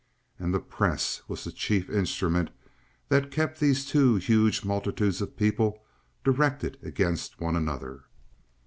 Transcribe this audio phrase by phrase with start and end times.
[0.39, 2.49] And the press was the chief instrument
[3.09, 5.83] that kept these two huge multitudes of people
[6.23, 8.05] directed against one another.